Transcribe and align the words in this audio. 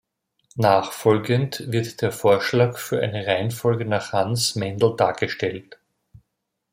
Nachfolgend 0.55 1.63
wird 1.67 2.01
der 2.01 2.11
Vorschlag 2.11 2.79
für 2.79 3.03
eine 3.03 3.27
Reihenfolge 3.27 3.85
nach 3.85 4.13
Hans 4.13 4.55
Mendl 4.55 4.95
dargestellt. 4.95 5.77